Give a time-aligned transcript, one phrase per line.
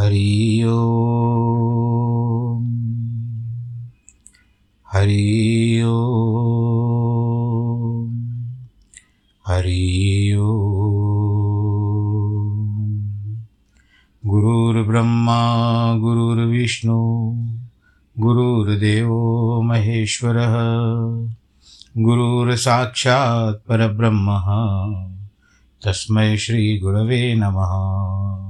[0.00, 0.62] हरि
[4.94, 5.82] हरि
[9.46, 10.60] हरि ओम।
[14.26, 15.40] गुरुर्ब्रह्मा
[15.96, 16.98] गुरुर्विष्णु
[18.18, 20.54] गुरुर्देवो महेश्वरः
[21.98, 24.44] गुरुर्साक्षात् परब्रह्मः।
[25.84, 26.36] तस्मै
[27.34, 28.49] नमः।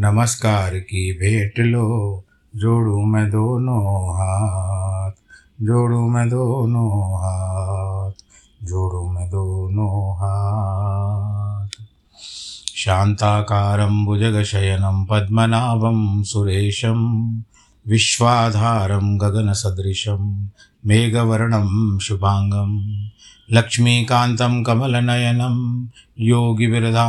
[0.00, 2.24] नमस्कार की भेंट लो,
[2.56, 5.10] जोड़ू मैं दोनों हाथ,
[5.62, 8.10] जोड़ू मैं दोनों हाथ,
[8.64, 11.68] जोड़ू मैं दोनों हाथ।
[12.76, 17.32] शान्ताकारं भुजगशयनं पद्मनाभं सुरेशं,
[17.88, 20.48] विश्वाधारं गगनसदृशं,
[20.86, 23.02] मेघवर्णं शुभाङ्गं,
[23.50, 25.86] लक्ष्मीकान्तं कमलनयनं
[26.20, 27.08] योगिविरधानगम्यं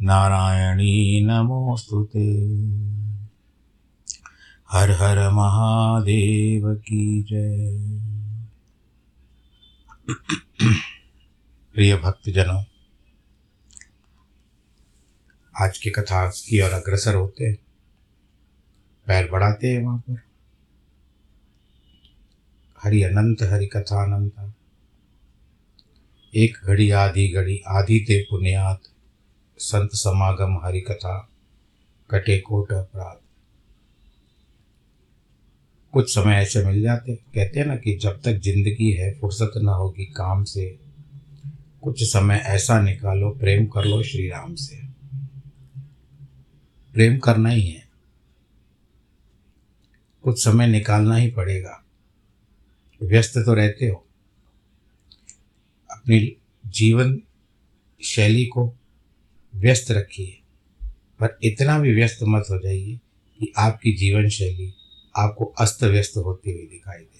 [0.00, 2.22] नारायणी नमोऽस्तु ते।
[4.70, 7.78] हर हर महादेव की जय।
[11.74, 12.64] प्रिय भक्तजनों,
[15.60, 17.58] आज की कथा की ओर अग्रसर होते हैं।
[19.06, 20.20] पैर बढ़ाते हैं वहाँ पर।
[22.82, 24.54] हरि अनंत, हरि कथा अनंत
[26.34, 28.93] एक घड़ी आधी घड़ी, आधी ते पुण्यात।
[29.58, 31.28] संत समागम हरि कथा
[32.10, 33.16] कटे कोट अपराध।
[35.92, 39.72] कुछ समय ऐसे मिल जाते, कहते हैं ना कि जब तक ज़िंदगी है, फुर्सत ना
[39.72, 40.78] होगी काम से,
[41.82, 44.76] कुछ समय ऐसा निकालो, प्रेम कर लो श्री राम से।
[46.92, 47.88] प्रेम करना ही है।
[50.22, 51.84] कुछ समय निकालना ही पड़ेगा।
[53.02, 54.06] व्यस्त तो रहते हो।
[55.90, 57.20] अपनी जीवन
[58.02, 58.74] शैली को
[59.54, 60.40] व्यस्त रखिए।
[61.20, 63.00] पर इतना भी व्यस्त मत हो जाइए
[63.38, 64.74] कि आपकी जीवन शैली
[65.16, 67.14] आपको अस्त व्यस्त होती हुई दिखाई दे।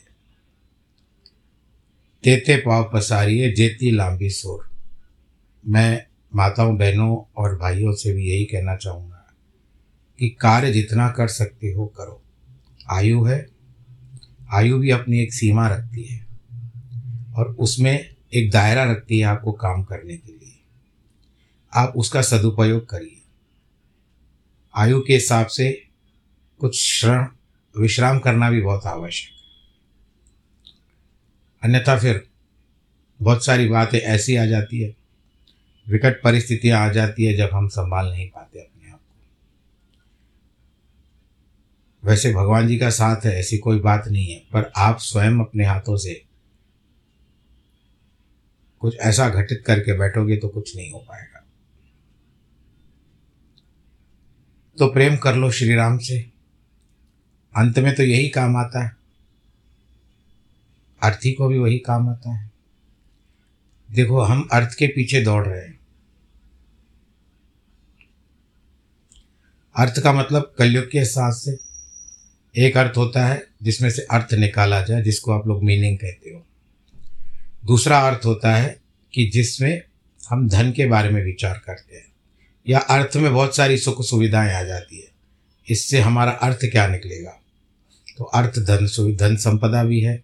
[2.24, 4.70] तेते पाव पसारिए, जेती लांबी सोर
[5.66, 9.34] मैं माताओं, बहनों और भाइयों से भी यही कहना चाहूँगा
[10.18, 12.22] कि कार्य जितना कर सकते हो करो।
[12.90, 13.48] आयु है,
[14.52, 16.26] आयु भी अपनी एक सीमा रखती है
[17.36, 20.33] और उसमें एक दायरा रखती है आपको काम करने के लिए।
[21.74, 23.22] आप उसका सदुपयोग करिए।
[24.74, 25.70] आयु के हिसाब से
[26.60, 27.26] कुछ श्रण
[27.78, 29.34] विश्राम करना भी बहुत आवश्यक है।
[31.62, 32.26] अन्यथा फिर
[33.22, 34.96] बहुत सारी बातें ऐसी आ जाती है,
[35.88, 39.14] विकट परिस्थितियाँ आ जाती है जब हम संभाल नहीं पाते अपने आप को।
[42.08, 45.64] वैसे भगवान जी का साथ है, ऐसी कोई बात नहीं है, पर आप स्वयं अपने
[45.64, 46.24] हाथों से
[48.80, 51.33] कुछ ऐसा घटित करके बैठोगे तो कुछ नहीं हो पाएगा।
[54.78, 56.30] तो प्रेम कर लो श्री राम से।
[57.56, 58.96] अंत में तो यही काम आता है।
[61.02, 62.50] अर्थी को भी वही काम आता है।
[63.90, 65.78] देखो, हम अर्थ के पीछे दौड़ रहे हैं।
[69.76, 71.58] अर्थ का मतलब कलयुग के हिसाब से।
[72.56, 76.46] एक अर्थ होता है जिसमें से अर्थ निकाला जाए, जिसको आप लोग मीनिंग कहते हो।
[77.64, 78.80] दूसरा अर्थ होता है
[79.14, 79.82] कि जिसमें
[80.28, 82.13] हम धन के बारे में विचार करते हैं।
[82.68, 85.08] या अर्थ में बहुत सारी सुख सुविधाएँ आ जाती है।
[85.70, 87.40] इससे हमारा अर्थ क्या निकलेगा?
[88.18, 90.22] तो अर्थ, धन धन संपदा भी है।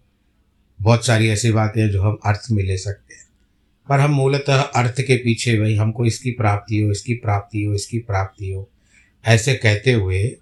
[0.81, 3.21] बहुत सारी ऐसी बातें हैं जो हम अर्थ में ले सकते हैं।
[3.89, 7.99] पर हम मूलतः अर्थ के पीछे भाई, हमको इसकी प्राप्ति हो, इसकी प्राप्ति हो, इसकी
[7.99, 8.69] प्राप्ति हो।
[9.25, 10.37] ऐसे कहते हुए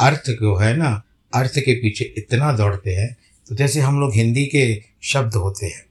[0.00, 1.02] अर्थ जो है ना,
[1.34, 3.16] अर्थ के पीछे इतना दौड़ते हैं
[3.48, 5.86] तो जैसे हम लोग हिंदी के शब्द होते हैं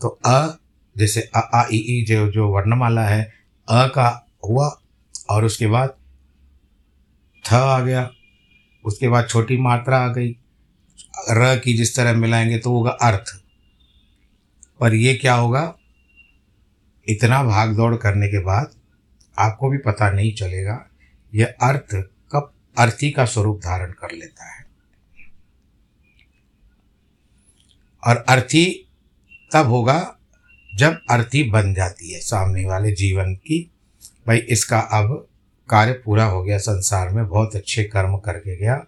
[0.00, 0.58] तो अ,
[0.98, 3.32] जैसे अ, आ, ई ई, जो जो वर्णमाला है,
[3.68, 4.79] अ का हुआ
[5.30, 5.96] और उसके बाद
[7.44, 8.10] थ आ गया।
[8.84, 10.36] उसके बाद छोटी मात्रा आ गई।
[11.30, 13.42] र की जिस तरह मिलाएँगे तो होगा अर्थ।
[14.80, 15.76] पर ये क्या होगा?
[17.08, 18.74] इतना भाग दौड़ करने के बाद
[19.38, 20.86] आपको भी पता नहीं चलेगा
[21.34, 21.94] यह अर्थ
[22.32, 24.66] कब अर्थी का स्वरूप धारण कर लेता है।
[28.06, 28.88] और अर्थी
[29.52, 30.18] तब होगा
[30.74, 33.70] जब अर्थी बन जाती है सामने वाले जीवन की
[34.30, 35.28] भाई, इसका अब
[35.70, 38.84] कार्य पूरा हो गया संसार में। बहुत अच्छे कर्म करके गया।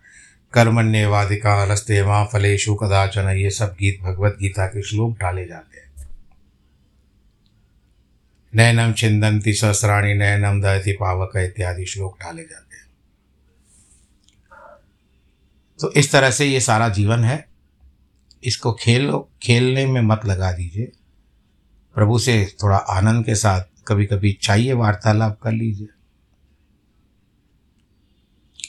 [0.52, 6.08] कर्मण्यवादिका, रस्ते वहाँ फलेशु कदाचन, ये सब गीत भगवत गीता के श्लोक डाले जाते हैं।
[8.54, 12.86] नैनम छिंदंती सहस्राणी नैनम दयति पावक इत्यादि श्लोक डाले जाते हैं।
[15.80, 17.48] तो इस तरह से ये सारा जीवन है।
[18.44, 20.92] इसको खेलो, खेलने में मत लगा दीजिए।
[21.94, 25.88] प्रभु से थोड़ा आनंद के साथ कभी कभी चाहिए वार्तालाप कर लीजिए।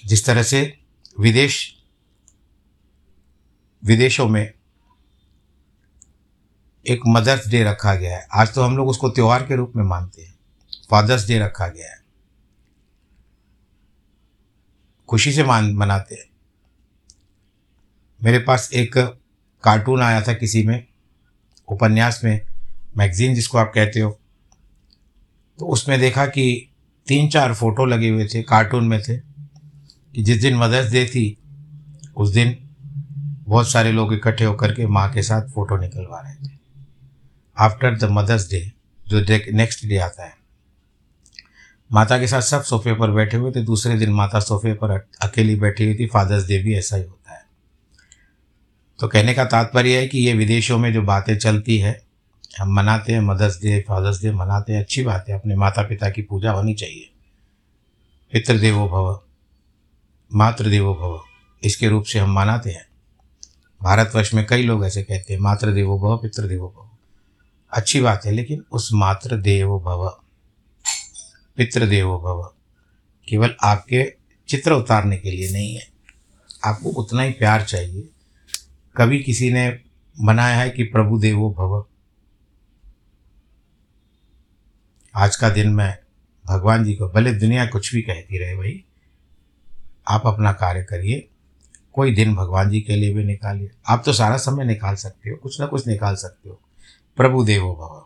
[0.05, 0.77] जिस तरह से
[1.19, 1.83] विदेश,
[3.83, 4.53] विदेशों में
[6.87, 9.83] एक मदर्स डे रखा गया है। आज तो हम लोग उसको त्यौहार के रूप में
[9.83, 10.35] मानते हैं।
[10.89, 12.03] फादर्स डे रखा गया है।
[15.09, 16.29] खुशी से मान, मनाते हैं।
[18.23, 18.97] मेरे पास एक
[19.63, 20.87] कार्टून आया था किसी में,
[21.67, 22.41] उपन्यास में,
[22.97, 24.19] मैगज़ीन जिसको आप कहते हो।
[25.59, 26.45] तो उसमें देखा कि
[27.07, 31.37] तीन चार फ़ोटो लगे हुए थे कार्टून में थे कि जिस दिन मदर्स डे थी,
[32.17, 32.57] उस दिन
[33.47, 36.51] बहुत सारे लोग इकट्ठे होकर के माँ के साथ फ़ोटो निकलवा रहे थे।
[37.57, 38.71] आफ्टर द मदर्स डे
[39.07, 39.19] जो
[39.53, 40.33] नेक्स्ट डे आता है,
[41.91, 44.91] माता के साथ सब सोफे पर बैठे हुए थे। दूसरे दिन माता सोफे पर
[45.21, 47.41] अकेली बैठी हुई थी। फादर्स डे भी ऐसा ही होता है।
[48.99, 52.01] तो कहने का तात्पर्य है कि ये विदेशों में जो बातें चलती है
[52.59, 56.09] हम मनाते हैं, मदर्स डे, फादर्स डे मनाते हैं, अच्छी बात है, अपने माता पिता
[56.09, 57.09] की पूजा होनी चाहिए।
[58.31, 59.21] पितृदेवो भव,
[60.33, 61.21] मातृदेवो भव,
[61.63, 62.85] इसके रूप से हम मनाते हैं।
[63.83, 66.89] भारतवर्ष में कई लोग ऐसे कहते हैं, मातृदेवो भव, पितृदेवो भव।
[67.71, 70.09] अच्छी बात है, लेकिन उस मातृदेवो भव,
[71.57, 72.53] पितृदेवो भव
[73.29, 74.13] केवल आपके
[74.47, 75.87] चित्र उतारने के लिए नहीं है।
[76.65, 78.09] आपको उतना ही प्यार चाहिए।
[78.97, 79.79] कभी किसी ने
[80.21, 81.85] मनाया है कि प्रभु देवो भव
[85.15, 85.97] आज का दिन मैं
[86.47, 88.83] भगवान जी को भले दुनिया कुछ भी कहती रहे भाई,
[90.07, 91.27] आप अपना कार्य करिए,
[91.93, 95.35] कोई दिन भगवान जी के लिए भी निकालिए। आप तो सारा समय निकाल सकते हो,
[95.35, 96.61] कुछ ना कुछ निकाल सकते हो।
[97.17, 98.05] प्रभु देवो भव।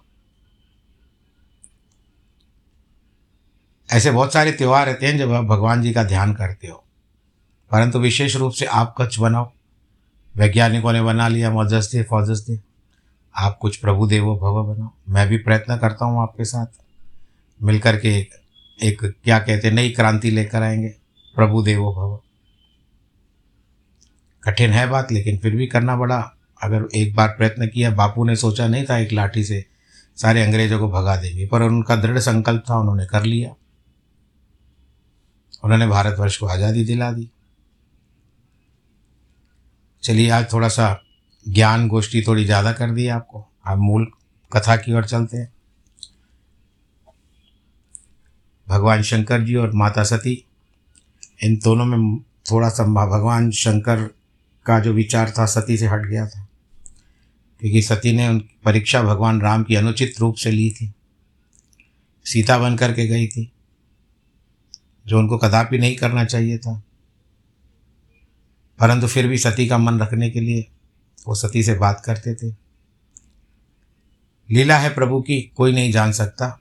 [3.95, 6.83] ऐसे बहुत सारे त्यौहार रहते हैं जब आप भगवान जी का ध्यान करते हो।
[7.71, 9.51] परंतु विशेष रूप से आप कच्छ बनाओ।
[10.35, 12.59] वैज्ञानिकों ने बना लिया फादर्स डे
[13.35, 16.86] आप कुछ प्रभु देवो भव बनाओ। मैं भी प्रयत्न करता हूँ आपके साथ।
[17.59, 18.17] मिलकर के
[18.79, 20.89] एक, क्या कहते नई क्रांति लेकर आएँगे।
[21.35, 22.19] प्रभु देवो भव।
[24.43, 26.17] कठिन है बात लेकिन फिर भी करना पड़ा
[26.61, 29.65] अगर एक बार प्रयत्न किया बापू ने सोचा नहीं था एक लाठी से
[30.17, 33.53] सारे अंग्रेज़ों को भगा देंगे पर उनका दृढ़ संकल्प था उन्होंने कर लिया।
[35.63, 37.29] उन्होंने भारतवर्ष को आज़ादी दिला दी।
[40.03, 40.89] चलिए आज थोड़ा सा
[41.45, 44.07] ज्ञान गोष्ठी थोड़ी ज़्यादा कर दी आपको। आप मूल
[44.51, 45.51] कथा की ओर चलते हैं।
[48.69, 50.45] भगवान शंकर जी और माता सती,
[51.43, 54.03] इन दोनों में थोड़ा सा भगवान शंकर
[54.65, 56.47] का जो विचार था, सती से हट गया था।
[57.59, 60.93] क्योंकि सती ने उन परीक्षा भगवान राम की अनुचित रूप से ली थी।
[62.25, 63.51] सीता बन करके गई थी,
[65.07, 66.83] जो उनको कदापि नहीं करना चाहिए था।
[68.79, 70.67] परंतु फिर भी सती का मन रखने के लिए
[71.27, 72.47] वो सती से बात करते थे।
[74.51, 76.59] लीला है प्रभु की, कोई नहीं जान सकता।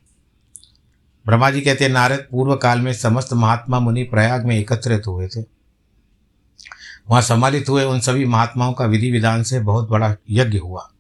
[1.27, 5.29] ब्रह्मा जी कहते हैं, नारद पूर्व काल में समस्त महात्मा मुनि प्रयाग में एकत्रित हुए
[5.29, 5.41] थे।
[7.09, 10.91] वहाँ सम्मानित हुए उन सभी महात्माओं का विधि विधान से बहुत बड़ा यज्ञ हुआ।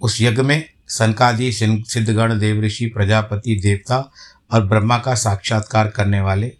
[0.00, 4.12] उस यज्ञ में सनकादि सिद्धगण, देव ऋषि, प्रजापति, देवता
[4.50, 6.52] और ब्रह्मा का साक्षात्कार करने वाले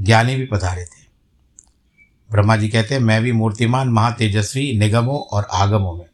[0.00, 1.00] ज्ञानी भी पधारे थे।
[2.30, 6.06] ब्रह्मा जी कहते हैं, मैं भी मूर्तिमान महातेजस्वी निगमों और आगमों में।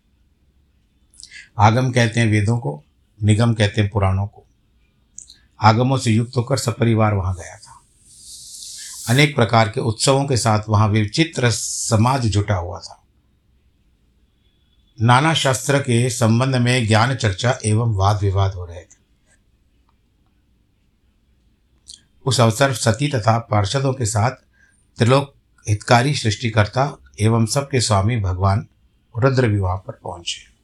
[1.58, 2.84] आगम कहते हैं वेदों को,
[3.22, 4.45] निगम कहते हैं पुराणों को।
[5.60, 7.82] आगमों से युक्त होकर सपरिवार वहाँ गया था।
[9.08, 13.02] अनेक प्रकार के उत्सवों के साथ वहाँ विचित्र समाज जुटा हुआ था।
[15.02, 18.96] नाना शास्त्र के संबंध में ज्ञान चर्चा एवं वाद विवाद हो रहे थे।
[22.24, 24.30] उस अवसर सती तथा पार्षदों के साथ
[24.98, 25.34] त्रिलोक
[25.68, 28.68] हितकारी सृष्टिकर्ता एवं सबके स्वामी भगवान
[29.18, 30.55] रुद्र भी पर पहुँचे।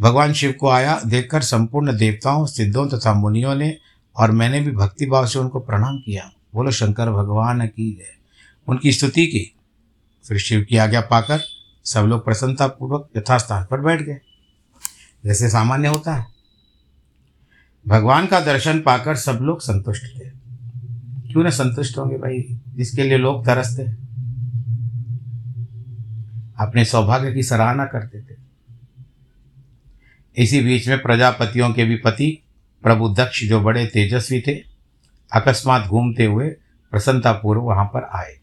[0.00, 3.76] भगवान शिव को आया, देखकर संपूर्ण देवताओं, सिद्धों तथा मुनियों ने
[4.16, 8.16] और मैंने भी भक्तिभाव से उनको प्रणाम किया। बोलो, शंकर भगवान की जय।
[8.68, 9.54] उनकी स्तुति की।
[10.28, 11.40] फिर शिव की आज्ञा पाकर
[11.84, 14.20] सब लोग प्रसन्नतापूर्वक यथास्थान पर बैठ गए।
[15.24, 16.26] जैसे सामान्य होता है।
[17.88, 20.30] भगवान का दर्शन पाकर सब लोग संतुष्ट थे।
[21.32, 22.60] क्यों ना संतुष्ट होंगे भाई?
[22.68, 23.82] जिसके लिए लोग तरसते
[26.60, 28.35] अपने सौभाग्य की सराहना करते थे।
[30.36, 32.42] इसी बीच में प्रजापतियों के भी पति
[32.82, 34.64] प्रभु दक्ष जो बड़े तेजस्वी थे,
[35.32, 36.48] अकस्मात घूमते हुए
[36.90, 38.36] प्रसन्नतापूर्व वहाँ पर आए।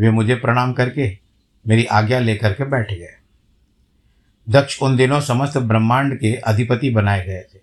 [0.00, 1.18] वे मुझे प्रणाम करके
[1.66, 3.18] मेरी आज्ञा लेकर के बैठ गए।
[4.48, 7.58] दक्ष उन दिनों समस्त ब्रह्मांड के अधिपति बनाए गए थे।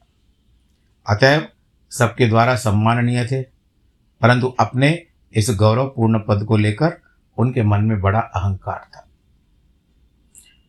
[1.09, 1.47] अतएव
[1.91, 3.41] सबके द्वारा सम्माननीय थे,
[4.21, 7.01] परंतु अपने इस गौरवपूर्ण पद को लेकर
[7.37, 9.07] उनके मन में बड़ा अहंकार था।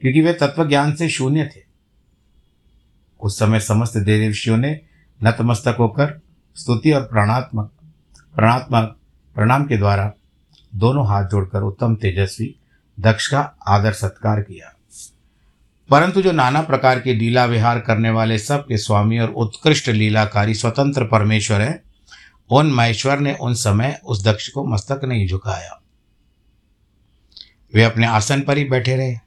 [0.00, 1.65] क्योंकि वे तत्व ज्ञान से शून्य थे।
[3.26, 4.80] उस समय समस्त देवशियों ने
[5.22, 6.20] नतमस्तक होकर
[6.56, 7.72] स्तुति और प्रणात्मक
[8.36, 8.96] प्रणात्मक
[9.34, 10.12] प्रणाम के द्वारा
[10.74, 12.56] दोनों हाथ जोड़कर उत्तम तेजस्वी,
[13.00, 14.76] दक्ष का आदर सत्कार किया।
[15.90, 21.04] परंतु जो नाना प्रकार के लीला विहार करने वाले सबके स्वामी और उत्कृष्ट लीलाकारी स्वतंत्र
[21.04, 21.82] परमेश्वर है,
[22.50, 25.82] उन महेश्वर ने उन समय उस दक्ष को मस्तक नहीं झुकाया।
[27.74, 29.25] वे अपने आसन पर ही बैठे रहे।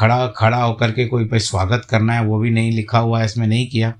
[0.00, 3.24] खड़ा खड़ा होकर के कोई पे स्वागत करना है, वो भी नहीं लिखा हुआ है,
[3.26, 3.92] इसमें नहीं किया।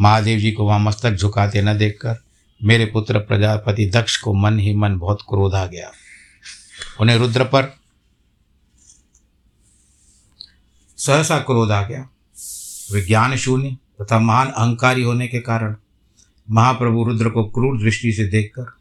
[0.00, 2.16] महादेव जी को वहाँ मस्तक झुकाते न देखकर,
[2.60, 5.92] मेरे पुत्र प्रजापति दक्ष को मन ही मन बहुत क्रोध आ गया।
[7.00, 7.72] उन्हें रुद्र पर
[10.98, 12.08] सहसा क्रोध आ गया।
[12.92, 15.76] विज्ञान शून्य तथा महान अहंकारी होने के कारण
[16.48, 18.76] महाप्रभु रुद्र को क्रूर दृष्टि से देखकर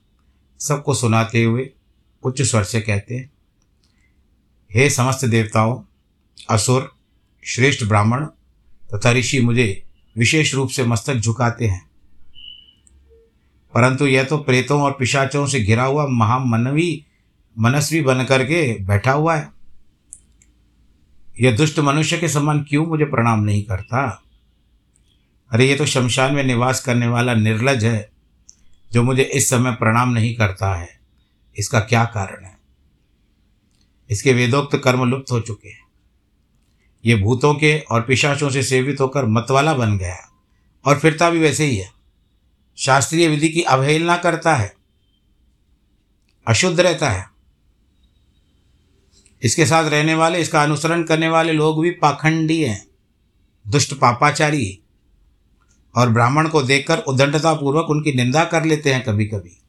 [0.60, 1.70] सबको सुनाते हुए
[2.24, 3.32] उच्च स्वर से कहते हैं,
[4.72, 5.82] हे समस्त देवताओं
[6.50, 6.96] असुर,
[7.46, 8.26] श्रेष्ठ ब्राह्मण
[8.94, 9.84] तथा ऋषि मुझे
[10.18, 11.90] विशेष रूप से मस्तक झुकाते हैं।
[13.74, 17.06] परंतु यह तो प्रेतों और पिशाचों से घिरा हुआ महामनवी,
[17.60, 19.50] मनस्वी बन करके बैठा हुआ है।
[21.42, 24.24] यह दुष्ट मनुष्य के समान क्यों मुझे प्रणाम नहीं करता?
[25.52, 28.10] अरे, ये तो शमशान में निवास करने वाला निर्लज है,
[28.92, 31.00] जो मुझे इस समय प्रणाम नहीं करता है।
[31.58, 32.58] इसका क्या कारण है?
[34.10, 35.83] इसके वेदोक्त कर्म लुप्त हो चुके हैं।
[37.06, 40.18] ये भूतों के और पिशाचों से सेवित होकर मतवाला बन गया
[40.86, 41.92] और फिरता भी वैसे ही है।
[42.78, 44.74] शास्त्रीय विधि की अवहेलना करता है।
[46.48, 47.26] अशुद्ध रहता है।
[49.44, 52.88] इसके साथ रहने वाले, इसका अनुसरण करने वाले लोग भी पाखंडी हैं,
[53.68, 54.80] दुष्ट पापाचारी।
[55.96, 59.62] और ब्राह्मण को देखकर उदंडतापूर्वक उनकी निंदा कर लेते हैं कभी कभी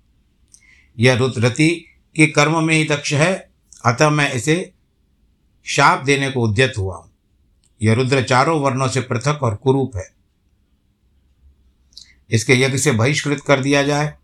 [0.98, 1.84] यह रुद्रति
[2.16, 3.50] के कर्म में ही दक्ष है।
[3.84, 4.72] अतः मैं इसे
[5.64, 7.13] शाप देने को उद्यत हुआ हूँ।
[7.82, 10.12] यह रुद्र चारों वर्णों से पृथक और कुरूप है।
[12.30, 14.14] इसके यज्ञ से बहिष्कृत कर दिया जाए।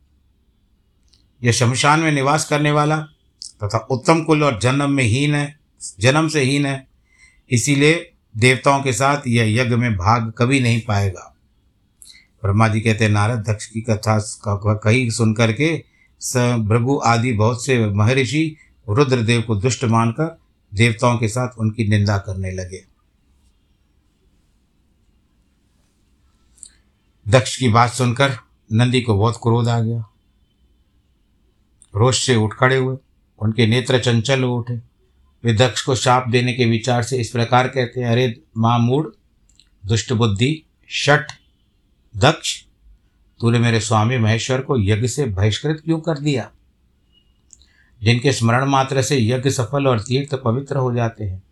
[1.45, 2.99] यह शमशान में निवास करने वाला
[3.65, 5.59] तथा उत्तम कुल और जन्म में हीन है,
[6.01, 6.87] जन्म से हीन है,
[7.51, 11.35] इसीलिए देवताओं के साथ यह यज्ञ में भाग कभी नहीं पाएगा।
[12.43, 14.19] ब्रह्मा जी कहते नारद, दक्ष की कथा
[14.75, 15.85] कही सुन करके
[16.21, 18.57] स भृगु आदि बहुत से महर्षि
[18.89, 20.39] रुद्रदेव को दुष्ट मानकर
[20.75, 22.90] देवताओं के साथ उनकी निंदा करने लगे।
[27.29, 28.37] दक्ष की बात सुनकर
[28.73, 30.11] नंदी को बहुत क्रोध आ गया।
[31.97, 32.97] रोष से उठ खड़े हुए,
[33.39, 34.75] उनके नेत्र चंचल हो उठे।
[35.45, 39.15] वे दक्ष को शाप देने के विचार से इस प्रकार कहते हैं, अरे माँ मूड
[39.87, 41.33] दुष्ट बुद्धि, शठ,
[42.17, 42.65] दक्ष,
[43.41, 46.51] तूने मेरे स्वामी महेश्वर को यज्ञ से बहिष्कृत क्यों कर दिया?
[48.03, 51.43] जिनके स्मरण मात्र से यज्ञ सफल और तीर्थ पवित्र हो जाते हैं,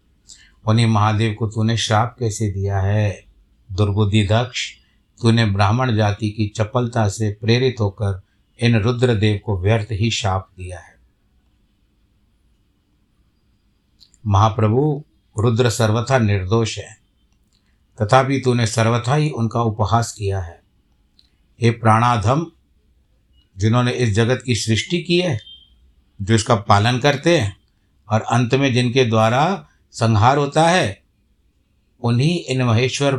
[0.66, 3.24] उन्हीं महादेव को तूने श्राप कैसे दिया है?
[3.72, 4.72] दुर्बुद्धि दक्ष
[5.22, 8.22] तूने ब्राह्मण जाति की चपलता से प्रेरित होकर
[8.60, 10.98] इन रुद्रदेव को व्यर्थ ही शाप दिया है।
[14.26, 15.04] महाप्रभु,
[15.38, 16.98] रुद्र सर्वथा निर्दोष है।
[18.02, 20.62] तथापि तूने सर्वथा ही उनका उपहास किया है।
[21.60, 22.46] हे प्राणाधम,
[23.56, 25.40] जिन्होंने इस जगत की सृष्टि की है,
[26.22, 27.56] जो इसका पालन करते हैं
[28.08, 31.02] और अंत में जिनके द्वारा संहार होता है,
[32.00, 33.16] उन्हीं इन महेश्वर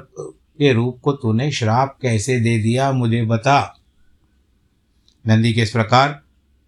[0.59, 3.79] के रूप को तूने श्राप कैसे दे दिया, मुझे बता।
[5.27, 6.21] नंदी के इस प्रकार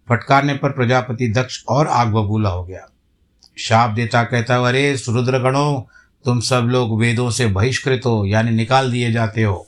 [0.08, 2.88] फटकारने पर प्रजापति दक्ष और आग बबूला हो गया।
[3.58, 5.80] शाप देता कहता, अरे रुद्र गणों
[6.24, 9.66] तुम सब लोग वेदों से बहिष्कृत हो, यानी निकाल दिए जाते हो।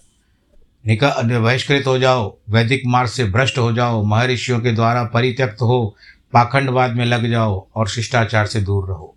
[0.87, 5.97] निकाल बहिष्कृत हो जाओ, वैदिक मार्ग से भ्रष्ट हो जाओ, महर्षियों के द्वारा परित्यक्त हो
[6.33, 9.17] पाखंडवाद में लग जाओ और शिष्टाचार से दूर रहो।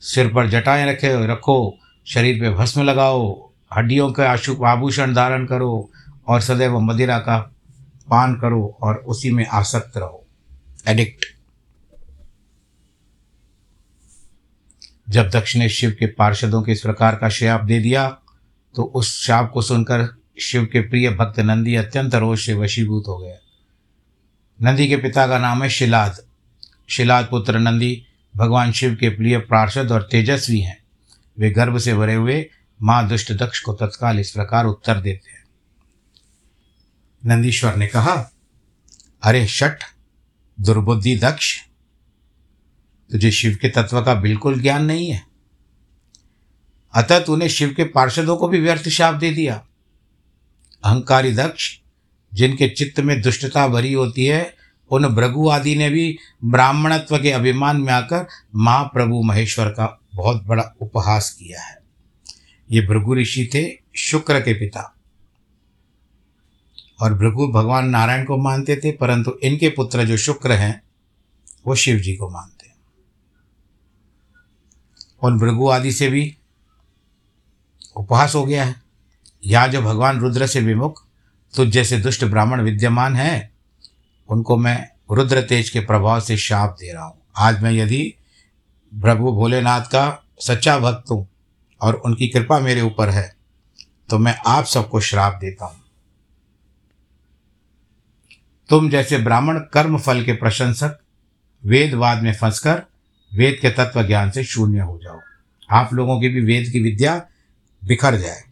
[0.00, 5.90] सिर पर जटाएँ रखे, रखो, शरीर पे भस्म लगाओ हड्डियों के आशु, आभूषण धारण करो
[6.28, 7.38] और सदैव मदिरा का
[8.10, 10.24] पान करो और उसी में आसक्त रहो।
[10.88, 11.24] एडिक्ट
[15.08, 18.08] जब दक्ष ने शिव के पार्षदों के इस प्रकार का श्राप दे दिया
[18.74, 20.06] तो उस शाप को सुनकर
[20.40, 23.36] शिव के प्रिय भक्त नंदी अत्यंत रोष से वशीभूत हो गया
[24.60, 26.16] नंदी के पिता का नाम है शिलाद।
[26.88, 30.76] शिलाद पुत्र नंदी भगवान शिव के प्रिय पार्षद और तेजस्वी हैं।
[31.38, 32.40] वे गर्भ से भरे हुए
[32.82, 35.44] माँ दुष्ट दक्ष को तत्काल इस प्रकार उत्तर देते हैं।
[37.26, 38.30] नंदीश्वर ने कहा,
[39.22, 39.84] अरे शठ,
[40.60, 41.60] दुर्बुद्धि दक्ष,
[43.12, 45.26] तुझे शिव के तत्व का बिल्कुल ज्ञान नहीं है।
[46.94, 49.66] अतः तूने शिव के पार्षदों को भी व्यर्थ शाप दे दिया।
[50.84, 51.78] अहंकारी दक्ष,
[52.34, 54.54] जिनके चित्त में दुष्टता भरी होती है,
[54.90, 60.74] उन भृगु आदि ने भी ब्राह्मणत्व के अभिमान में आकर महाप्रभु महेश्वर का बहुत बड़ा
[60.80, 61.83] उपहास किया है।
[62.70, 64.90] ये भृगु ऋषि थे शुक्र के पिता।
[67.02, 70.82] और भृगु भगवान नारायण को मानते थे, परंतु इनके पुत्र जो शुक्र हैं,
[71.66, 72.74] वो शिव जी को मानते हैं।
[75.22, 76.36] उन भृगु आदि से भी
[77.96, 78.82] उपहास हो गया है।
[79.46, 81.04] या जो भगवान रुद्र से विमुख
[81.54, 83.52] तो जैसे दुष्ट ब्राह्मण विद्यमान हैं,
[84.28, 88.14] उनको मैं रुद्र तेज के प्रभाव से शाप दे रहा हूँ। आज मैं यदि
[88.92, 91.28] प्रभु भोलेनाथ का सच्चा भक्त हूँ
[91.84, 93.32] और उनकी कृपा मेरे ऊपर है
[94.10, 95.80] तो मैं आप सबको श्राप देता हूँ।
[98.70, 100.98] तुम जैसे ब्राह्मण कर्म फल के प्रशंसक,
[101.64, 102.82] वेदवाद में फंसकर
[103.32, 105.20] वेद के तत्व ज्ञान से शून्य हो जाओ।
[105.70, 107.16] आप लोगों की भी वेद की विद्या
[107.82, 108.42] बिखर जाए।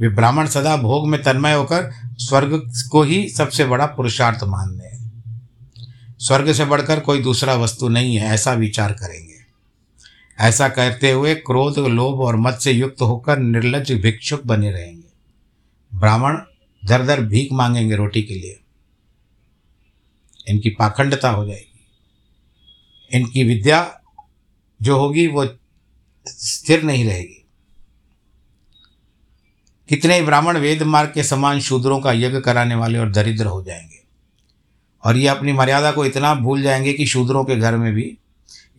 [0.00, 5.00] वे ब्राह्मण सदा भोग में तन्मय होकर स्वर्ग को ही सबसे बड़ा पुरुषार्थ मानते हैं।
[6.18, 9.21] स्वर्ग से बढ़कर कोई दूसरा वस्तु नहीं है, ऐसा विचार करेंगे
[10.40, 15.12] ऐसा करते हुए क्रोध, लोभ और मत से युक्त होकर निर्लज भिक्षुक बने रहेंगे।
[15.98, 16.38] ब्राह्मण
[16.84, 18.60] दर दर भीख मांगेंगे रोटी के लिए।
[20.48, 21.86] इनकी पाखंडता हो जाएगी।
[23.12, 24.00] इनकी विद्या
[24.82, 25.48] जो होगी वो
[26.26, 27.44] स्थिर नहीं रहेगी।
[29.88, 34.02] कितने ब्राह्मण वेद मार्ग के समान शूद्रों का यज्ञ कराने वाले और दरिद्र हो जाएँगे।
[35.04, 38.18] और ये अपनी मर्यादा को इतना भूल जाएँगे कि शूद्रों के घर में भी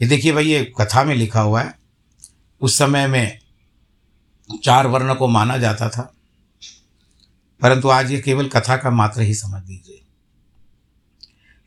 [0.02, 1.74] ये देखिए भाई, ये कथा में लिखा हुआ है।
[2.62, 3.40] उस समय में
[4.64, 6.14] चार वर्ण को माना जाता था,
[7.62, 10.02] परंतु आज ये केवल कथा का मात्र ही समझ लीजिए।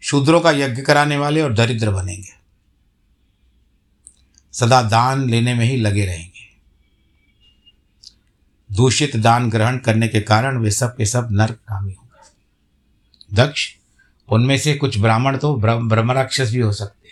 [0.02, 2.34] शूद्रों का यज्ञ कराने वाले और दरिद्र बनेंगे।
[4.54, 6.44] सदा दान लेने में ही लगे रहेंगे।
[8.70, 13.68] दूषित दान ग्रहण करने के कारण वे सब के सब नर्क कामी होंगे। दक्ष,
[14.28, 17.05] उनमें से कुछ ब्राह्मण तो ब्रह्म राक्षस भी हो सकते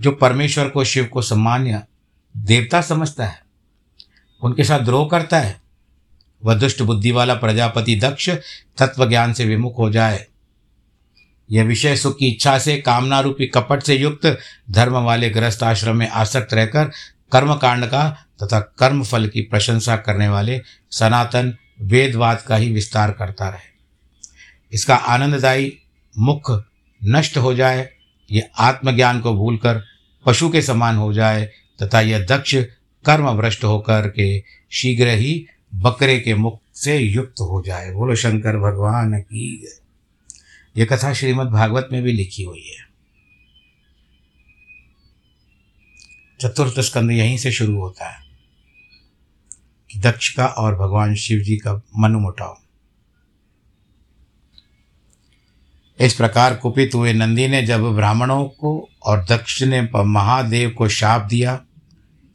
[0.00, 1.82] जो परमेश्वर को, शिव को सम्मान्य
[2.36, 3.42] देवता समझता है,
[4.42, 5.60] उनके साथ द्रोह करता है,
[6.44, 8.30] वह दुष्ट बुद्धि वाला प्रजापति दक्ष
[8.78, 10.26] तत्व ज्ञान से विमुख हो जाए।
[11.50, 14.38] यह विषय सुख की इच्छा से, कामना रूपी कपट से युक्त
[14.70, 16.90] धर्म वाले गृहस्थ आश्रम में आसक्त रहकर
[17.32, 23.10] कर्म कांड का तथा कर्म फल की प्रशंसा करने वाले सनातन वेदवाद का ही विस्तार
[23.10, 23.68] करता रहे।
[24.72, 25.78] इसका आनंददायी
[26.18, 26.64] मुख
[27.04, 27.88] नष्ट हो जाए,
[28.30, 29.89] ये आत्मज्ञान को भूलकर
[30.26, 31.50] पशु के समान हो जाए
[31.82, 32.54] तथा यह दक्ष
[33.04, 38.56] कर्म भ्रष्ट होकर के शीघ्र ही बकरे के मुख से युक्त हो जाए। बोलो, शंकर
[38.56, 39.66] भगवान की
[40.76, 42.90] यह कथा श्रीमद् भागवत में भी लिखी हुई है।
[46.40, 48.22] चतुर्थ स्कंद यहीं से शुरू होता है
[49.90, 52.58] कि दक्ष का और भगवान शिव जी का मनुमुटाव।
[56.00, 61.26] इस प्रकार कुपित हुए नंदी ने जब ब्राह्मणों को और दक्ष ने महादेव को शाप
[61.30, 61.56] दिया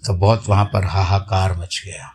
[0.03, 2.11] तो बहुत वहाँ पर हाहाकार मच गया।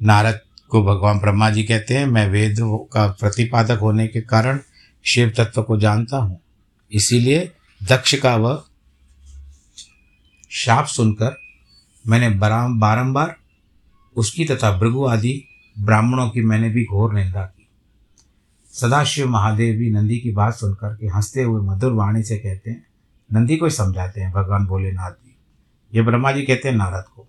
[0.00, 0.40] नारद
[0.70, 2.56] को भगवान ब्रह्मा जी कहते हैं, मैं वेद
[2.92, 4.60] का प्रतिपादक होने के कारण
[5.04, 6.40] शिव तत्व को जानता हूँ।
[6.92, 8.62] इसीलिए दक्ष का वह
[10.50, 11.36] शाप सुनकर
[12.04, 13.36] मैंने बारम्बार
[14.16, 15.42] उसकी तथा भृगु आदि
[15.76, 17.52] ब्राह्मणों की मैंने भी घोर निंदा
[18.80, 22.86] सदाशिव महादेव भी नंदी की बात सुनकर के हँसते हुए मधुर वाणी से कहते हैं,
[23.32, 25.36] नंदी को ही समझाते हैं, भगवान भोलेनाथ जी।
[25.94, 27.28] ये ब्रह्मा जी कहते हैं, नारद को।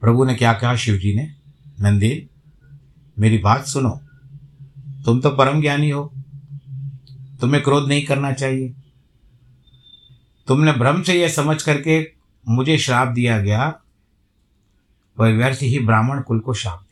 [0.00, 1.34] प्रभु ने क्या कहा शिव जी ने?
[1.80, 2.30] नंदी,
[3.18, 4.00] मेरी बात सुनो।
[5.04, 6.12] तुम तो परम ज्ञानी हो।
[7.40, 8.74] तुम्हें क्रोध नहीं करना चाहिए।
[10.48, 12.12] तुमने भ्रम से यह समझ करके
[12.48, 13.80] मुझे श्राप दिया गया।
[15.18, 16.85] वह व्यर्थ ही ब्राह्मण कुल को श्राप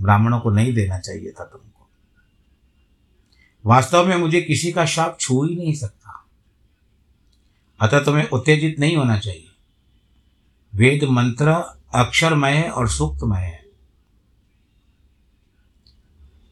[0.00, 1.88] ब्राह्मणों को नहीं देना चाहिए था तुमको।
[3.66, 6.26] वास्तव में मुझे किसी का शाप छू ही नहीं सकता।
[7.80, 9.44] अतः तुम्हें उत्तेजित नहीं होना चाहिए।
[10.74, 11.50] वेद मंत्र
[11.94, 13.66] अक्षरमय है और सूक्तमय है।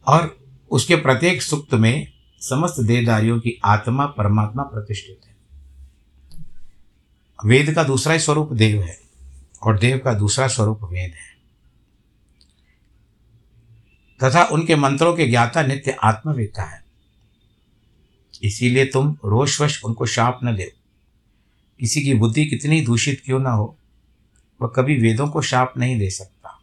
[0.07, 0.37] और
[0.71, 5.37] उसके प्रत्येक सूक्त में समस्त देहदारियों की आत्मा परमात्मा प्रतिष्ठित है।
[7.45, 8.99] वेद का दूसरा ही स्वरूप देव है
[9.63, 11.36] और देव का दूसरा स्वरूप वेद है।
[14.23, 16.83] तथा उनके मंत्रों के ज्ञाता नित्य आत्मवेता है।
[18.43, 20.73] इसीलिए तुम रोषवश उनको शाप न दे।
[21.79, 23.77] किसी की बुद्धि कितनी दूषित क्यों ना हो,
[24.61, 26.59] वह कभी वेदों को शाप नहीं दे सकता।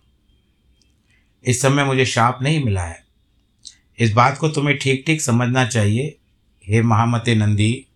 [1.45, 3.05] इस समय मुझे शाप नहीं मिला है।
[3.99, 6.19] इस बात को तुम्हें ठीक ठीक समझना चाहिए।
[6.67, 7.87] हे महामते नंदी,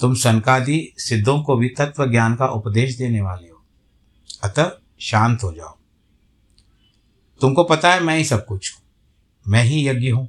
[0.00, 3.64] तुम सनकादि सिद्धों को भी तत्व ज्ञान का उपदेश देने वाले हो।
[4.44, 5.78] अतः शांत हो जाओ।
[7.40, 8.87] तुमको पता है मैं ही सब कुछ हूँ।
[9.46, 10.28] मैं ही यज्ञ हूँ,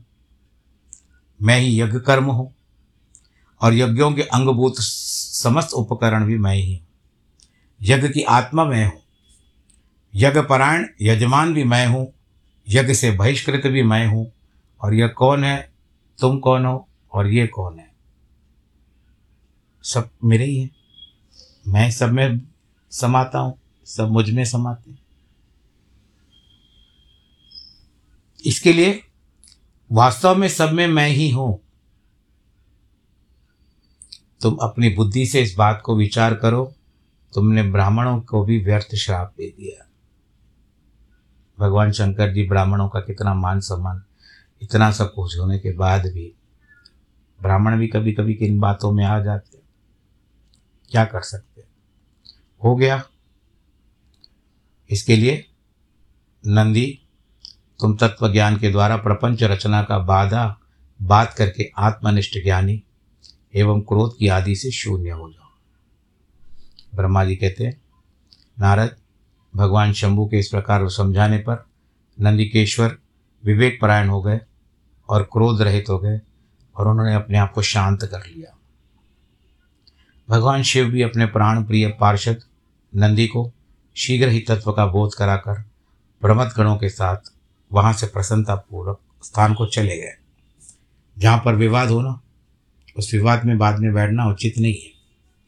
[1.40, 2.54] मैं ही यज्ञ कर्म हूँ,
[3.62, 6.88] और यज्ञों के अंगभूत समस्त उपकरण भी मैं ही हूँ।
[7.82, 9.02] यज्ञ की आत्मा मैं हूँ
[10.14, 12.08] यज्ञ परायण यजमान भी मैं हूँ,
[12.68, 14.32] यज्ञ से बहिष्कृत भी मैं हूँ,
[14.82, 15.72] और यह कौन है,
[16.20, 17.88] तुम कौन हो, और ये कौन है?
[19.84, 20.70] सब मेरे ही है,
[21.68, 22.42] मैं सब में
[22.92, 24.92] समाता हूँ, सब मुझमें समाते
[28.46, 29.02] इसके लिए
[29.92, 31.60] वास्तव में सब में मैं ही हूँ।
[34.42, 36.74] तुम अपनी बुद्धि से इस बात को विचार करो,
[37.34, 39.86] तुमने ब्राह्मणों को भी व्यर्थ श्राप दे दिया।
[41.58, 44.04] भगवान शंकर जी ब्राह्मणों का कितना मान सम्मान,
[44.62, 46.32] इतना सब कुछ होने के बाद भी
[47.40, 49.58] ब्राह्मण भी कभी कभी किन बातों में आ जाते
[50.92, 51.64] क्या कर सकते
[52.62, 53.04] हो गया।
[54.90, 55.46] इसके लिए
[56.44, 57.00] नंदी
[57.80, 60.60] तुम तत्व ज्ञान के द्वारा प्रपंच रचना का बाधा
[61.02, 62.84] बात करके आत्मनिष्ठ ज्ञानी
[63.56, 65.50] एवं क्रोध की आदि से शून्य हो जाओ।
[66.96, 67.82] ब्रह्मा जी कहते हैं,
[68.60, 68.96] नारद,
[69.56, 71.66] भगवान शंभु के इस प्रकार समझाने पर
[72.22, 72.98] नंदिकेश्वर
[73.46, 74.40] विवेक परायण हो गए
[75.10, 76.20] और क्रोध रहित हो गए
[76.76, 78.58] और उन्होंने अपने आप को शांत कर लिया।
[80.30, 82.44] भगवान शिव भी अपने प्राण प्रिय पार्षद
[82.96, 83.52] नंदी को
[83.96, 85.64] शीघ्र ही तत्व का बोध कराकर
[86.22, 87.18] प्रमद गणों के साथ
[87.74, 90.14] वहाँ से प्रसन्नतापूर्वक स्थान को चले गए।
[91.18, 92.22] जहाँ पर विवाद होना
[92.98, 95.00] उस विवाद में बाद में बैठना उचित नहीं है।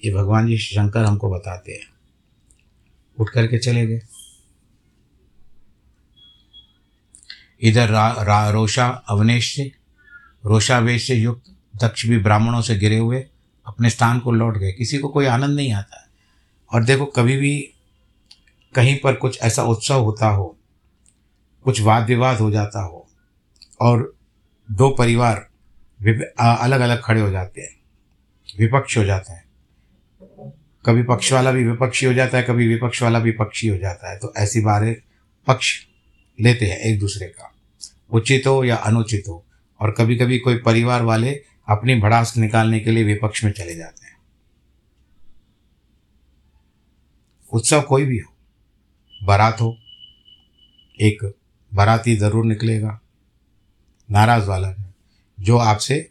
[0.06, 1.88] ये भगवान जी शंकर हमको बताते हैं।
[3.20, 4.02] उठ करके चले गए।
[7.62, 9.72] इधर रा, रा रोषा अवनेश से
[10.46, 13.26] रोषावेश से युक्त दक्ष भी ब्राह्मणों से गिरे हुए
[13.68, 16.08] अपने स्थान को लौट गए। किसी को कोई आनंद नहीं आता।
[16.74, 17.74] और देखो कभी भी
[18.76, 20.58] कहीं पर कुछ ऐसा उत्सव होता हो
[21.66, 23.08] कुछ वाद विवाद हो जाता हो
[23.82, 24.16] और
[24.70, 25.48] दो परिवार
[26.40, 27.76] अलग अलग खड़े हो जाते हैं,
[28.60, 29.44] विपक्ष हो जाता है।
[30.86, 34.12] कभी पक्ष वाला भी विपक्षी हो जाता है, कभी विपक्ष वाला भी पक्षी हो जाता
[34.12, 34.96] है। तो ऐसी बारें
[35.48, 35.74] पक्ष
[36.40, 37.52] लेते हैं एक दूसरे का,
[38.12, 39.46] उचित हो या अनुचित। हो
[39.80, 41.34] और कभी कभी कोई परिवार वाले
[41.68, 44.18] अपनी भड़ास निकालने के लिए विपक्ष में चले जाते हैं।
[47.52, 48.34] उत्सव कोई भी हो,
[49.22, 49.78] बारात हो,
[50.98, 51.34] एक
[51.74, 53.00] बाराती ज़रूर निकलेगा।
[54.12, 54.74] नाराज़ वाला
[55.40, 56.10] जो आपसे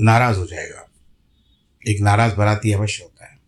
[0.00, 0.88] नाराज़ हो जाएगा।
[1.88, 3.38] एक नाराज़ बाराती अवश्य होता है।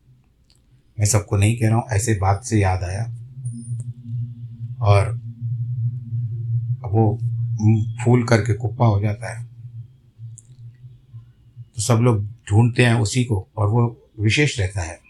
[0.99, 3.05] मैं सबको नहीं कह रहा हूँ, ऐसे बात से याद आया।
[4.81, 5.15] और
[6.83, 7.17] वो
[8.05, 9.47] फूल करके कुप्पा हो जाता है।
[11.77, 15.01] तो सब लोग ढूंढते हैं उसी को, और वो विशेष रहता है।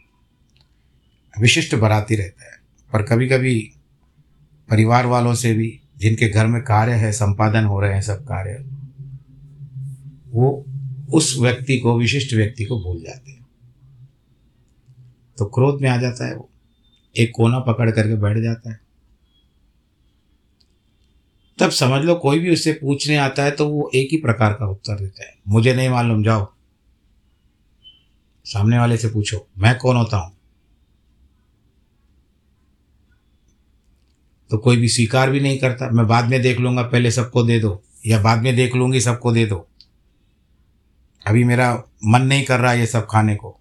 [1.41, 2.53] विशिष्ट बराती रहता है।
[2.93, 3.73] पर कभी कभी
[4.73, 8.65] परिवार वालों से भी, जिनके घर में कार्य है, संपादन हो रहे हैं, सब कार्य,
[10.29, 10.65] वो
[11.13, 13.47] उस व्यक्ति को, विशिष्ट व्यक्ति को भूल जाते हैं।
[15.39, 16.51] तो क्रोध में आ जाता है वो।
[17.17, 18.81] एक कोना पकड़ करके बैठ जाता है।
[21.59, 24.67] तब समझ लो, कोई भी उससे पूछने आता है तो वो एक ही प्रकार का
[24.67, 26.53] उत्तर देता है। मुझे नहीं मालूम, जाओ।
[28.45, 30.33] सामने वाले से पूछो, मैं कौन होता हूँ?
[34.53, 37.61] तो कोई भी स्वीकार भी नहीं करता। मैं बाद में देख लूँगा, पहले सबको दे
[37.61, 39.69] दो, या बाद में देख लूँगी, सबको दे दो।
[41.27, 43.61] अभी मेरा मन नहीं कर रहा ये सब खाने को।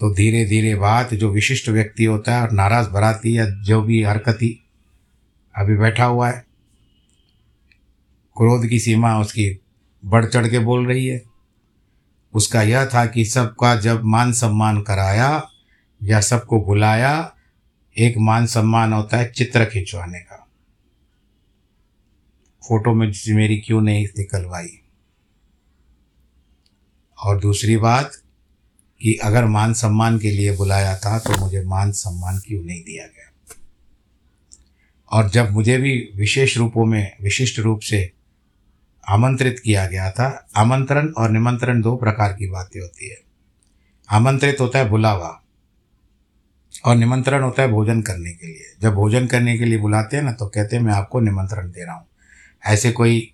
[0.00, 4.02] तो धीरे धीरे बात जो विशिष्ट व्यक्ति होता है और नाराज़ भराती या जो भी
[4.02, 4.64] हरकती
[5.56, 6.44] अभी बैठा हुआ है,
[8.36, 9.60] क्रोध की सीमा उसकी
[10.04, 11.22] बढ़ चढ़ के बोल रही है।
[12.34, 15.48] उसका यह था कि सबका जब मान सम्मान कराया
[16.02, 17.35] या सबको बुलाया
[17.98, 20.48] एक मान सम्मान होता है चित्र खिंचवाने का।
[22.68, 24.80] फ़ोटो में मेरी क्यों नहीं निकलवाई?
[27.24, 28.16] और दूसरी बात
[29.00, 33.06] कि अगर मान सम्मान के लिए बुलाया था तो मुझे मान सम्मान क्यों नहीं दिया
[33.06, 33.32] गया?
[35.10, 38.12] और जब मुझे भी विशेष रूपों में, विशिष्ट रूप से
[39.08, 43.20] आमंत्रित किया गया था, आमंत्रण और निमंत्रण दो प्रकार की बातें होती है।
[44.10, 45.42] आमंत्रित होता है बुलावा
[46.84, 50.24] और निमंत्रण होता है भोजन करने के लिए। जब भोजन करने के लिए बुलाते हैं
[50.24, 52.06] ना तो कहते हैं, मैं आपको निमंत्रण दे रहा हूँ।
[52.66, 53.32] ऐसे कोई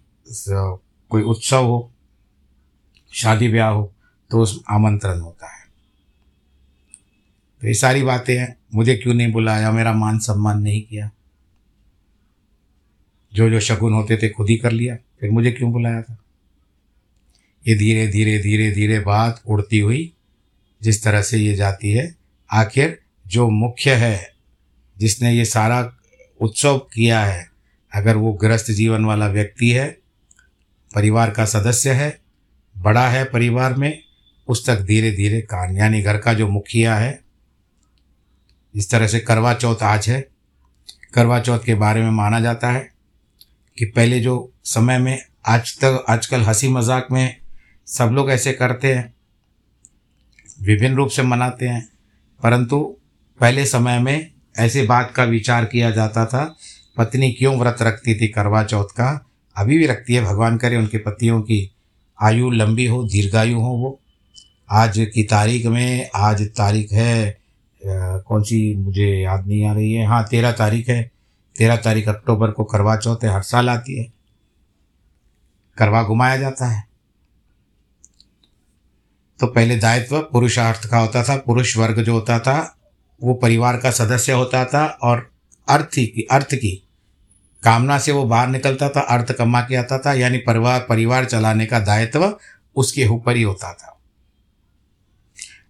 [1.11, 1.93] कोई उत्सव हो,
[3.13, 3.93] शादी ब्याह हो
[4.31, 5.63] तो उस आमंत्रण होता है।
[7.61, 9.73] तो ये सारी बातें हैं। मुझे क्यों नहीं बुलाया?
[9.73, 11.11] मेरा मान सम्मान नहीं किया।
[13.35, 16.19] जो जो शगुन होते थे, खुद ही कर लिया। फिर मुझे क्यों बुलाया था?
[17.69, 20.13] ये धीरे धीरे धीरे धीरे बात उड़ती हुई,
[20.83, 22.15] जिस तरह से ये जाती है,
[22.51, 23.02] आखिर
[23.33, 24.33] जो मुख्य है,
[24.99, 25.93] जिसने ये सारा
[26.41, 27.51] उत्सव किया है,
[27.95, 29.89] अगर वो गृहस्थ जीवन वाला व्यक्ति है,
[30.95, 32.21] परिवार का सदस्य है,
[32.79, 34.03] बड़ा है परिवार में,
[34.49, 37.21] उस तक धीरे धीरे कान यानी घर का जो मुखिया है,
[38.75, 40.29] इस तरह से करवा चौथ आज है।
[41.15, 42.93] करवा चौथ के बारे में माना जाता है
[43.79, 47.37] कि पहले जो समय में आज तक, आजकल हँसी मज़ाक में
[47.87, 49.15] सब लोग ऐसे करते हैं,
[50.61, 51.89] विभिन्न रूप से मनाते हैं,
[52.43, 52.97] परंतु
[53.41, 56.45] पहले समय में ऐसे बात का विचार किया जाता था,
[56.97, 59.27] पत्नी क्यों व्रत रखती थी करवा चौथ का?
[59.57, 61.71] अभी भी रखती है, भगवान करे उनके पतियों की।
[62.23, 63.99] आयु लंबी हो, दीर्घायु हो वो।
[64.71, 67.39] आज की तारीख में, आज तारीख है
[67.83, 71.11] कौन सी मुझे याद नहीं आ रही है। हाँ तेरह तारीख है।
[71.57, 74.05] तेरह तारीख अक्टूबर को करवा चौथ हर साल आती है।
[75.79, 76.85] करवा घुमाया जाता है।
[79.41, 82.77] तो पहले दायित्व, पुरुषार्थ का होता था, पुरुष वर्ग जो होता था
[83.23, 85.33] वो परिवार का सदस्य होता था और
[85.69, 86.89] अर्थ की अर्थ की
[87.63, 91.67] कामना से वो बाहर निकलता था, अर्थ कमा के आता था, यानी परिवार परिवार चलाने
[91.67, 92.39] का दायित्व
[92.77, 94.01] उसके ऊपर ही होता था।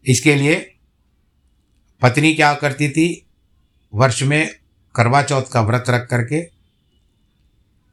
[0.06, 0.74] इसके लिए
[2.02, 3.26] पत्नी क्या करती थी?
[3.94, 4.54] वर्ष में
[4.94, 6.40] करवा चौथ का व्रत रख करके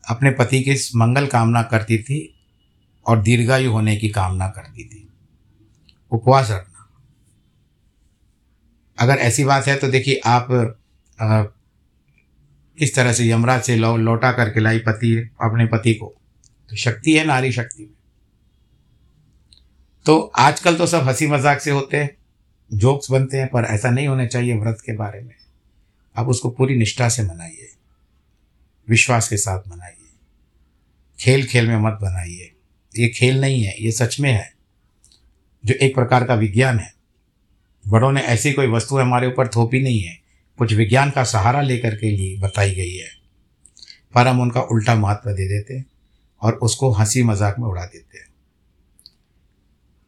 [0.09, 2.39] अपने पति की मंगल कामना करती थी
[3.05, 5.09] और दीर्घायु होने की कामना करती थी।
[6.11, 6.68] उपवास रखना।
[8.99, 10.51] अगर ऐसी बात है तो देखिए आप
[11.19, 11.43] आ,
[12.77, 16.05] किस तरह से यमराज से लौ लौटा करके लाई पति अपने पति को।
[16.69, 17.93] तो शक्ति है नारी शक्ति में।
[20.05, 22.09] तो आजकल तो सब हँसी मज़ाक से होते हैं
[22.71, 25.33] जोक्स बनते हैं पर ऐसा नहीं होना चाहिए व्रत के बारे में।
[26.15, 27.69] आप उसको पूरी निष्ठा से मनाइए
[28.87, 30.07] विश्वास के साथ मनाइए।
[31.19, 32.51] खेल खेल में मत बनाइए।
[32.93, 34.51] ये खेल नहीं है ये सच में है।
[35.63, 36.91] जो एक प्रकार का विज्ञान है।
[37.87, 40.19] बड़ों ने ऐसी कोई वस्तु हमारे ऊपर थोपी नहीं है।
[40.57, 43.09] कुछ विज्ञान का सहारा लेकर के लिए बताई गई है।
[44.15, 45.85] पर हम उनका उल्टा महत्व दे देते हैं
[46.41, 48.29] और उसको हँसी मज़ाक में उड़ा देते हैं।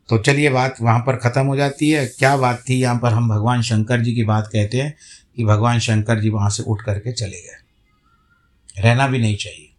[0.09, 2.75] तो चलिए बात वहाँ पर ख़त्म हो जाती है। क्या बात थी?
[2.75, 4.97] यहाँ पर हम भगवान शंकर जी की बात कहते हैं
[5.35, 7.61] कि भगवान शंकर जी वहाँ से उठ करके चले गए।
[8.81, 9.73] रहना भी नहीं चाहिए।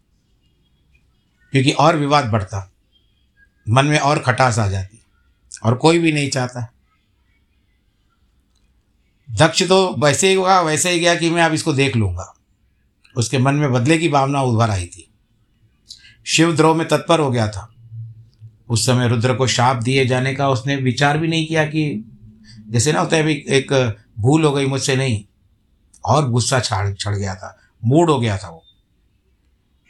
[1.53, 2.73] क्योंकि और विवाद बढ़ता।
[3.69, 5.03] मन में और खटास आ जाती
[5.65, 6.72] और कोई भी नहीं चाहता।
[9.33, 12.33] दक्ष तो वैसे ही हुआ, वैसे ही गया कि मैं अब इसको देख लूँगा।
[13.17, 15.09] उसके मन में बदले की भावना उभर आई थी।
[16.27, 17.69] शिवद्रोह में तत्पर हो गया था।
[18.69, 22.05] उस समय रुद्र को शाप दिए जाने का उसने विचार भी नहीं किया कि
[22.69, 23.73] जैसे ना होता है एक
[24.19, 25.25] भूल हो गई मुझसे नहीं,
[26.05, 28.63] और गुस्सा छाड़, छड़ गया था, मूड हो गया था वो।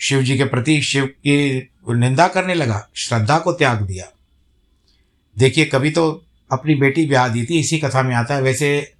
[0.00, 4.06] शिव जी के प्रति शिव की निंदा करने लगा, श्रद्धा को त्याग दिया।
[5.36, 8.92] देखिए, कभी तो अपनी बेटी ब्याह दी थी, इसी कथा में आता है, वैसे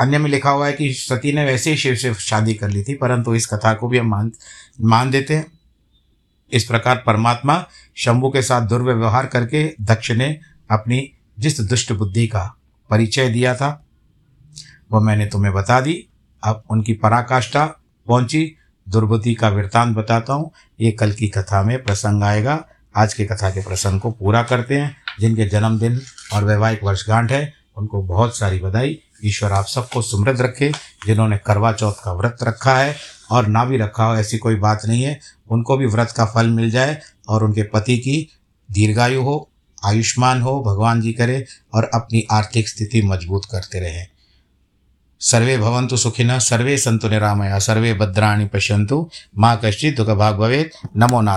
[0.00, 2.82] अन्य में लिखा हुआ है कि सती ने वैसे ही शिव से शादी कर ली
[2.82, 4.32] थी, परंतु इस कथा को भी हम मान
[4.80, 5.46] मान देते हैं।
[6.52, 7.64] इस प्रकार परमात्मा
[7.96, 10.38] शंभु के साथ दुर्व्यवहार करके दक्ष ने
[10.70, 12.44] अपनी जिस दुष्ट बुद्धि का
[12.90, 13.86] परिचय दिया था
[14.92, 16.06] वह मैंने तुम्हें बता दी।
[16.42, 17.66] अब उनकी पराकाष्ठा
[18.06, 18.56] पहुँची।
[18.86, 22.64] दुर्बुद्धि का वृत्तांत बताता हूँ। ये कल की कथा में प्रसंग आएगा।
[22.96, 26.00] आज के कथा के प्रसंग को पूरा करते हैं। जिनके जन्मदिन
[26.32, 30.72] और वैवाहिक वर्षगांठ है, उनको बहुत सारी बधाई। ईश्वर आप सबको समृद्ध रखे,
[31.06, 32.96] जिन्होंने करवा चौथ का व्रत रखा है
[33.30, 36.46] और ना भी रखा हो, ऐसी कोई बात नहीं है। उनको भी व्रत का फल
[36.46, 38.28] मिल जाए और उनके पति की
[38.70, 39.50] दीर्घायु हो,
[39.84, 44.06] आयुष्मान हो, भगवान जी करे और अपनी आर्थिक स्थिति मज़बूत करते रहें।
[45.20, 51.34] सर्वे भवन्तु सुखिनः, सर्वे सन्तु निरामया, सर्वे भद्राणि पश्यन्तु। माँ कश्चित् दुःखभाग् भवेत्। नमो नारायण।